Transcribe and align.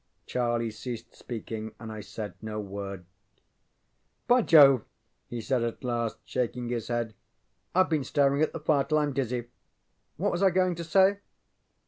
Charlie 0.25 0.71
ceased 0.71 1.15
speaking, 1.15 1.75
and 1.79 1.91
I 1.91 2.01
said 2.01 2.33
no 2.41 2.59
word. 2.59 3.05
ŌĆ£By 4.27 4.47
Jove! 4.47 4.81
ŌĆØ 4.81 4.85
he 5.27 5.41
said, 5.41 5.61
at 5.61 5.83
last, 5.83 6.17
shaking 6.25 6.69
his 6.69 6.87
head. 6.87 7.13
ŌĆ£IŌĆÖve 7.75 7.89
been 7.89 8.03
staring 8.03 8.41
at 8.41 8.51
the 8.51 8.59
fire 8.59 8.83
till 8.83 8.97
IŌĆÖm 8.97 9.13
dizzy. 9.13 9.49
What 10.17 10.31
was 10.31 10.41
I 10.41 10.49
going 10.49 10.73
to 10.73 10.83
say? 10.83 11.19